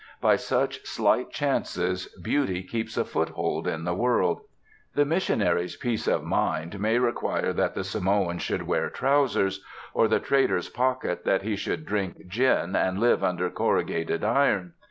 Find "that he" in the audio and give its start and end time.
11.25-11.55